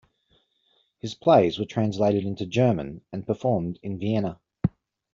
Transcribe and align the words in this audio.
His 0.99 1.13
plays 1.13 1.59
were 1.59 1.65
translated 1.67 2.25
into 2.25 2.47
German, 2.47 3.01
and 3.13 3.23
performed 3.23 3.77
in 3.83 3.99
Vienna. 3.99 4.39